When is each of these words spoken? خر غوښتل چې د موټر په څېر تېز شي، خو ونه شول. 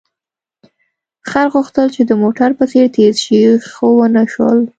خر 1.29 1.45
غوښتل 1.53 1.87
چې 1.95 2.01
د 2.05 2.11
موټر 2.21 2.49
په 2.59 2.65
څېر 2.71 2.85
تېز 2.95 3.13
شي، 3.25 3.41
خو 3.73 3.87
ونه 3.97 4.23
شول. 4.33 4.59